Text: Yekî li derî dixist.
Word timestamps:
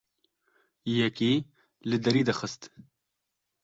Yekî 0.97 1.33
li 1.89 1.97
derî 2.03 2.21
dixist. 2.27 2.61